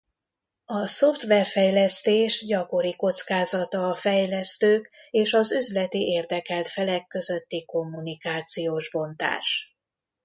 A 0.65 0.87
szoftverfejlesztés 0.87 2.45
gyakori 2.45 2.95
kockázata 2.95 3.87
a 3.89 3.95
fejlesztők 3.95 4.89
és 5.09 5.33
az 5.33 5.51
üzleti 5.51 6.07
érdekelt 6.09 6.67
felek 6.69 7.07
közötti 7.07 7.65
kommunikációs 7.65 8.89
bontás. 8.91 9.75